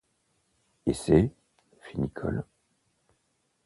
Et 0.87 0.95
c’est?… 0.95 1.29
fit 1.81 1.99
Nicholl. 2.01 2.43